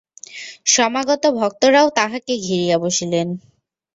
[0.65, 3.27] সমাগত ভক্তরাও তাঁহাকে ঘিরিয়া বসিলেন।